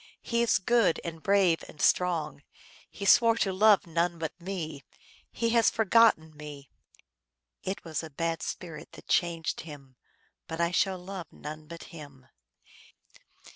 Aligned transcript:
He 0.23 0.41
is 0.41 0.57
good 0.57 0.99
and 1.03 1.21
brave 1.21 1.63
and 1.69 1.79
strong. 1.79 2.41
He 2.89 3.05
swore 3.05 3.35
to 3.37 3.53
love 3.53 3.85
none 3.85 4.17
but 4.17 4.33
me; 4.41 4.83
He 5.31 5.49
has 5.51 5.69
forgotten 5.69 6.35
me. 6.35 6.71
It 7.61 7.83
was 7.85 8.01
a 8.01 8.09
bad 8.09 8.41
spirit 8.41 8.93
that 8.93 9.07
changed 9.07 9.61
him, 9.61 9.97
But 10.47 10.59
I 10.59 10.73
will 10.87 10.97
love 10.97 11.27
none 11.31 11.67
but 11.67 11.83
him." 11.93 12.25